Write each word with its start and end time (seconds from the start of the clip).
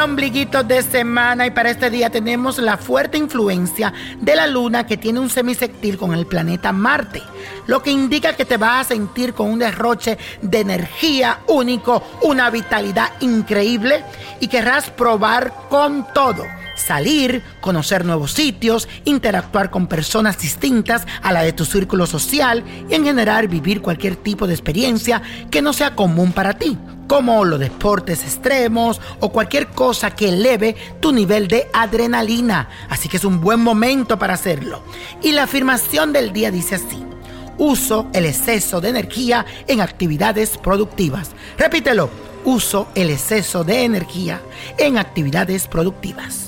Ombliguito 0.00 0.62
de 0.62 0.82
semana 0.82 1.46
y 1.46 1.50
para 1.50 1.70
este 1.70 1.90
día 1.90 2.10
tenemos 2.10 2.58
la 2.58 2.76
fuerte 2.76 3.18
influencia 3.18 3.92
de 4.20 4.36
la 4.36 4.46
luna 4.46 4.86
que 4.86 4.96
tiene 4.96 5.20
un 5.20 5.30
semisectil 5.30 5.98
con 5.98 6.14
el 6.14 6.26
planeta 6.26 6.72
Marte, 6.72 7.22
lo 7.66 7.82
que 7.82 7.90
indica 7.90 8.34
que 8.34 8.44
te 8.44 8.56
vas 8.56 8.86
a 8.86 8.88
sentir 8.94 9.34
con 9.34 9.50
un 9.50 9.58
derroche 9.58 10.18
de 10.42 10.60
energía 10.60 11.40
único, 11.46 12.02
una 12.22 12.50
vitalidad 12.50 13.12
increíble 13.20 14.04
y 14.40 14.48
querrás 14.48 14.90
probar 14.90 15.52
con 15.68 16.06
todo. 16.12 16.44
Salir, 16.78 17.42
conocer 17.60 18.04
nuevos 18.04 18.32
sitios, 18.32 18.88
interactuar 19.04 19.70
con 19.70 19.86
personas 19.86 20.38
distintas 20.38 21.06
a 21.22 21.32
la 21.32 21.42
de 21.42 21.52
tu 21.52 21.64
círculo 21.64 22.06
social 22.06 22.64
y 22.88 22.94
en 22.94 23.04
general 23.04 23.48
vivir 23.48 23.82
cualquier 23.82 24.16
tipo 24.16 24.46
de 24.46 24.54
experiencia 24.54 25.22
que 25.50 25.62
no 25.62 25.72
sea 25.72 25.94
común 25.94 26.32
para 26.32 26.54
ti 26.54 26.78
como 27.08 27.44
los 27.44 27.58
deportes 27.58 28.22
extremos 28.22 29.00
o 29.20 29.32
cualquier 29.32 29.68
cosa 29.68 30.14
que 30.14 30.28
eleve 30.28 30.76
tu 31.00 31.10
nivel 31.10 31.48
de 31.48 31.68
adrenalina. 31.72 32.68
Así 32.88 33.08
que 33.08 33.16
es 33.16 33.24
un 33.24 33.40
buen 33.40 33.60
momento 33.60 34.18
para 34.18 34.34
hacerlo. 34.34 34.82
Y 35.22 35.32
la 35.32 35.44
afirmación 35.44 36.12
del 36.12 36.32
día 36.32 36.50
dice 36.50 36.76
así. 36.76 37.02
Uso 37.56 38.06
el 38.12 38.24
exceso 38.26 38.80
de 38.80 38.90
energía 38.90 39.44
en 39.66 39.80
actividades 39.80 40.58
productivas. 40.58 41.30
Repítelo. 41.56 42.08
Uso 42.44 42.88
el 42.94 43.10
exceso 43.10 43.64
de 43.64 43.82
energía 43.82 44.40
en 44.78 44.96
actividades 44.96 45.66
productivas. 45.66 46.47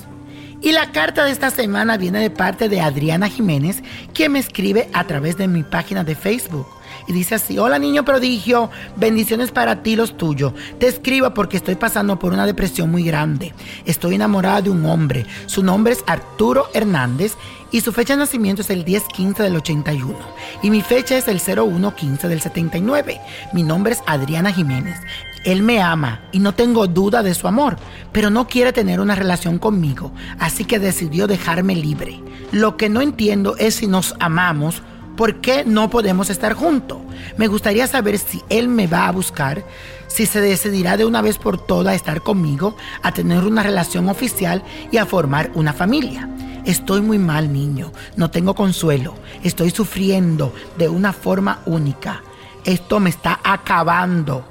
Y 0.63 0.73
la 0.73 0.91
carta 0.91 1.25
de 1.25 1.31
esta 1.31 1.49
semana 1.49 1.97
viene 1.97 2.19
de 2.19 2.29
parte 2.29 2.69
de 2.69 2.81
Adriana 2.81 3.27
Jiménez, 3.27 3.81
quien 4.13 4.33
me 4.33 4.39
escribe 4.39 4.89
a 4.93 5.05
través 5.05 5.35
de 5.35 5.47
mi 5.47 5.63
página 5.63 6.03
de 6.03 6.13
Facebook. 6.13 6.67
Y 7.07 7.13
dice 7.13 7.35
así, 7.35 7.57
hola 7.57 7.79
niño 7.79 8.05
prodigio, 8.05 8.69
bendiciones 8.95 9.51
para 9.51 9.83
ti 9.83 9.95
los 9.95 10.17
tuyos. 10.17 10.53
Te 10.79 10.87
escribo 10.87 11.33
porque 11.33 11.57
estoy 11.57 11.75
pasando 11.75 12.19
por 12.19 12.33
una 12.33 12.45
depresión 12.45 12.89
muy 12.91 13.03
grande. 13.03 13.53
Estoy 13.85 14.15
enamorada 14.15 14.61
de 14.61 14.69
un 14.69 14.85
hombre. 14.85 15.25
Su 15.45 15.63
nombre 15.63 15.93
es 15.93 16.03
Arturo 16.07 16.67
Hernández 16.73 17.35
y 17.71 17.81
su 17.81 17.91
fecha 17.93 18.13
de 18.13 18.19
nacimiento 18.19 18.61
es 18.61 18.69
el 18.69 18.85
10-15 18.85 19.37
del 19.37 19.55
81. 19.55 20.17
Y 20.61 20.69
mi 20.69 20.81
fecha 20.81 21.17
es 21.17 21.27
el 21.27 21.39
01-15 21.39 22.27
del 22.27 22.41
79. 22.41 23.21
Mi 23.53 23.63
nombre 23.63 23.93
es 23.93 24.03
Adriana 24.05 24.51
Jiménez. 24.51 24.97
Él 25.43 25.63
me 25.63 25.81
ama 25.81 26.21
y 26.31 26.39
no 26.39 26.53
tengo 26.53 26.85
duda 26.87 27.23
de 27.23 27.33
su 27.33 27.47
amor, 27.47 27.77
pero 28.11 28.29
no 28.29 28.47
quiere 28.47 28.73
tener 28.73 28.99
una 28.99 29.15
relación 29.15 29.57
conmigo, 29.57 30.11
así 30.37 30.65
que 30.65 30.77
decidió 30.77 31.25
dejarme 31.25 31.75
libre. 31.75 32.21
Lo 32.51 32.77
que 32.77 32.89
no 32.89 33.01
entiendo 33.01 33.55
es 33.57 33.75
si 33.75 33.87
nos 33.87 34.15
amamos, 34.19 34.83
¿por 35.15 35.41
qué 35.41 35.63
no 35.65 35.89
podemos 35.89 36.29
estar 36.29 36.53
juntos? 36.53 36.99
Me 37.37 37.47
gustaría 37.47 37.87
saber 37.87 38.17
si 38.17 38.41
él 38.49 38.67
me 38.67 38.87
va 38.87 39.07
a 39.07 39.11
buscar, 39.11 39.63
si 40.07 40.25
se 40.25 40.41
decidirá 40.41 40.97
de 40.97 41.05
una 41.05 41.21
vez 41.21 41.37
por 41.37 41.57
todas 41.57 41.93
a 41.93 41.95
estar 41.95 42.21
conmigo, 42.21 42.75
a 43.01 43.11
tener 43.13 43.43
una 43.43 43.63
relación 43.63 44.09
oficial 44.09 44.63
y 44.91 44.97
a 44.97 45.05
formar 45.05 45.51
una 45.55 45.73
familia. 45.73 46.29
Estoy 46.65 47.01
muy 47.01 47.17
mal, 47.17 47.51
niño, 47.51 47.91
no 48.15 48.29
tengo 48.29 48.53
consuelo, 48.53 49.15
estoy 49.43 49.71
sufriendo 49.71 50.53
de 50.77 50.89
una 50.89 51.13
forma 51.13 51.61
única. 51.65 52.21
Esto 52.65 52.99
me 52.99 53.09
está 53.09 53.39
acabando. 53.43 54.45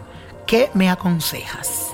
¿Qué 0.46 0.70
me 0.74 0.90
aconsejas? 0.90 1.90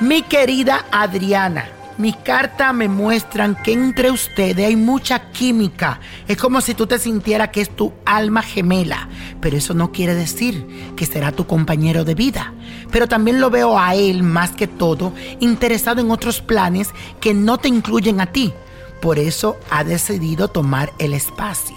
Mi 0.00 0.22
querida 0.22 0.86
Adriana, 0.90 1.68
mis 1.98 2.16
cartas 2.16 2.74
me 2.74 2.88
muestran 2.88 3.56
que 3.62 3.72
entre 3.72 4.10
ustedes 4.10 4.66
hay 4.66 4.76
mucha 4.76 5.30
química. 5.30 6.00
Es 6.28 6.36
como 6.36 6.60
si 6.60 6.74
tú 6.74 6.86
te 6.86 6.98
sintieras 6.98 7.48
que 7.48 7.62
es 7.62 7.70
tu 7.70 7.92
alma 8.04 8.42
gemela. 8.42 9.08
Pero 9.40 9.56
eso 9.56 9.72
no 9.72 9.92
quiere 9.92 10.14
decir 10.14 10.94
que 10.94 11.06
será 11.06 11.32
tu 11.32 11.46
compañero 11.46 12.04
de 12.04 12.14
vida. 12.14 12.52
Pero 12.90 13.08
también 13.08 13.40
lo 13.40 13.48
veo 13.48 13.78
a 13.78 13.94
él 13.94 14.22
más 14.22 14.50
que 14.50 14.66
todo 14.66 15.14
interesado 15.40 16.00
en 16.00 16.10
otros 16.10 16.40
planes 16.40 16.90
que 17.20 17.32
no 17.32 17.58
te 17.58 17.68
incluyen 17.68 18.20
a 18.20 18.26
ti. 18.26 18.52
Por 19.00 19.18
eso 19.18 19.56
ha 19.70 19.82
decidido 19.82 20.48
tomar 20.48 20.92
el 20.98 21.14
espacio. 21.14 21.76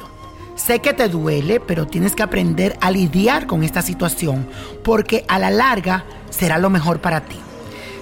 Sé 0.56 0.80
que 0.80 0.94
te 0.94 1.08
duele, 1.08 1.62
pero 1.62 1.88
tienes 1.88 2.16
que 2.16 2.24
aprender 2.24 2.78
a 2.82 2.92
lidiar 2.92 3.48
con 3.48 3.64
esta 3.64 3.82
situación 3.82 4.50
porque 4.84 5.24
a 5.30 5.40
la 5.40 5.50
larga 5.50 6.04
será 6.30 6.58
lo 6.58 6.70
mejor 6.70 7.00
para 7.00 7.22
ti. 7.22 7.38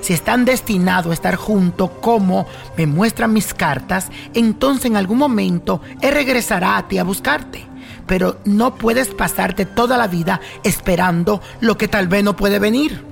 Si 0.08 0.14
están 0.14 0.46
destinados 0.46 1.12
a 1.12 1.14
estar 1.14 1.36
juntos 1.36 1.90
como 2.00 2.48
me 2.78 2.88
muestran 2.88 3.34
mis 3.34 3.54
cartas, 3.54 4.08
entonces 4.34 4.86
en 4.86 4.96
algún 4.96 5.18
momento 5.18 5.82
Él 6.02 6.14
regresará 6.14 6.78
a 6.78 6.88
ti 6.88 6.98
a 6.98 7.04
buscarte. 7.04 7.66
Pero 8.06 8.40
no 8.46 8.76
puedes 8.76 9.10
pasarte 9.10 9.66
toda 9.66 9.98
la 9.98 10.08
vida 10.08 10.40
esperando 10.64 11.42
lo 11.60 11.78
que 11.78 11.90
tal 11.90 12.08
vez 12.08 12.24
no 12.24 12.38
puede 12.38 12.58
venir. 12.58 13.04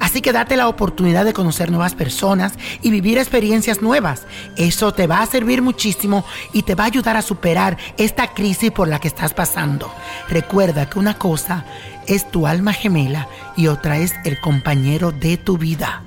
Así 0.00 0.20
que 0.20 0.32
date 0.32 0.56
la 0.56 0.66
oportunidad 0.66 1.24
de 1.24 1.32
conocer 1.32 1.70
nuevas 1.70 1.94
personas 1.94 2.54
y 2.82 2.90
vivir 2.90 3.18
experiencias 3.18 3.80
nuevas. 3.80 4.26
Eso 4.56 4.92
te 4.92 5.06
va 5.06 5.22
a 5.22 5.26
servir 5.26 5.62
muchísimo 5.62 6.24
y 6.52 6.62
te 6.62 6.74
va 6.74 6.82
a 6.82 6.88
ayudar 6.88 7.16
a 7.16 7.22
superar 7.22 7.78
esta 7.98 8.34
crisis 8.34 8.72
por 8.72 8.88
la 8.88 8.98
que 8.98 9.06
estás 9.06 9.32
pasando. 9.32 9.94
Recuerda 10.28 10.90
que 10.90 10.98
una 10.98 11.16
cosa 11.16 11.64
es 12.08 12.28
tu 12.32 12.48
alma 12.48 12.72
gemela 12.72 13.28
y 13.56 13.68
otra 13.68 13.98
es 13.98 14.12
el 14.24 14.40
compañero 14.40 15.12
de 15.12 15.36
tu 15.36 15.56
vida. 15.56 16.01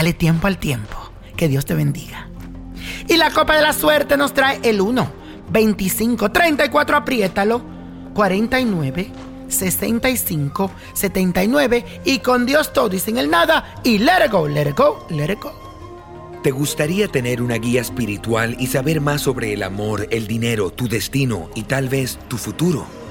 Dale 0.00 0.14
tiempo 0.14 0.46
al 0.46 0.56
tiempo. 0.56 0.96
Que 1.36 1.46
Dios 1.46 1.66
te 1.66 1.74
bendiga. 1.74 2.26
Y 3.06 3.18
la 3.18 3.30
copa 3.32 3.54
de 3.56 3.60
la 3.60 3.74
suerte 3.74 4.16
nos 4.16 4.32
trae 4.32 4.58
el 4.62 4.80
1, 4.80 5.12
25, 5.50 6.32
34, 6.32 6.96
apriétalo, 6.96 7.60
49. 8.14 9.12
65 9.48 10.70
79 10.94 11.84
y 12.04 12.20
con 12.20 12.46
Dios 12.46 12.72
todo 12.72 12.94
y 12.94 13.00
sin 13.00 13.18
el 13.18 13.28
nada 13.28 13.74
y 13.82 13.98
let 13.98 14.28
go, 14.30 14.48
let 14.48 14.72
go, 14.74 15.06
let 15.10 15.36
go. 15.38 15.52
¿Te 16.42 16.50
gustaría 16.50 17.08
tener 17.08 17.42
una 17.42 17.56
guía 17.56 17.82
espiritual 17.82 18.56
y 18.58 18.68
saber 18.68 19.02
más 19.02 19.20
sobre 19.20 19.52
el 19.52 19.62
amor, 19.62 20.08
el 20.12 20.26
dinero, 20.26 20.70
tu 20.70 20.88
destino 20.88 21.50
y 21.54 21.64
tal 21.64 21.90
vez 21.90 22.18
tu 22.28 22.38
futuro? 22.38 22.86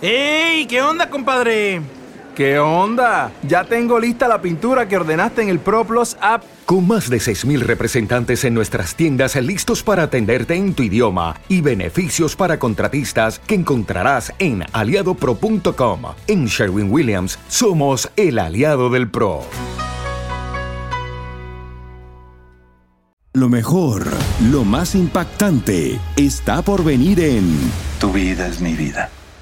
¡Ey! 0.00 0.66
¿Qué 0.66 0.80
onda, 0.80 1.10
compadre? 1.10 1.80
¿Qué 2.36 2.60
onda? 2.60 3.32
Ya 3.42 3.64
tengo 3.64 3.98
lista 3.98 4.28
la 4.28 4.40
pintura 4.40 4.86
que 4.86 4.96
ordenaste 4.96 5.42
en 5.42 5.48
el 5.48 5.58
ProPlus 5.58 6.16
app. 6.20 6.44
Con 6.66 6.86
más 6.86 7.10
de 7.10 7.16
6.000 7.16 7.58
representantes 7.60 8.44
en 8.44 8.54
nuestras 8.54 8.94
tiendas 8.94 9.34
listos 9.34 9.82
para 9.82 10.04
atenderte 10.04 10.54
en 10.54 10.74
tu 10.74 10.84
idioma 10.84 11.34
y 11.48 11.62
beneficios 11.62 12.36
para 12.36 12.60
contratistas 12.60 13.40
que 13.40 13.56
encontrarás 13.56 14.32
en 14.38 14.62
aliadopro.com. 14.72 16.02
En 16.28 16.46
Sherwin 16.46 16.92
Williams 16.92 17.36
somos 17.48 18.08
el 18.14 18.38
aliado 18.38 18.90
del 18.90 19.10
PRO. 19.10 19.42
Lo 23.32 23.48
mejor, 23.48 24.06
lo 24.50 24.62
más 24.62 24.94
impactante, 24.94 25.98
está 26.16 26.62
por 26.62 26.84
venir 26.84 27.18
en 27.18 27.58
Tu 27.98 28.12
vida 28.12 28.46
es 28.46 28.60
mi 28.60 28.74
vida. 28.74 29.10